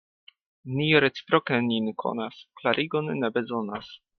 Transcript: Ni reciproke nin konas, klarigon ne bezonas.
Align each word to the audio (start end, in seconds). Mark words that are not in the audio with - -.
Ni 0.77 0.87
reciproke 1.03 1.59
nin 1.67 1.91
konas, 2.05 2.41
klarigon 2.61 3.15
ne 3.21 3.35
bezonas. 3.37 3.97